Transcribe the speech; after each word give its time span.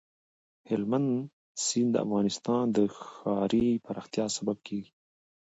هلمند 0.69 1.09
سیند 1.65 1.89
د 1.93 1.97
افغانستان 2.05 2.65
د 2.75 2.77
ښاري 2.99 3.67
پراختیا 3.85 4.25
سبب 4.37 4.57
کېږي. 4.67 4.91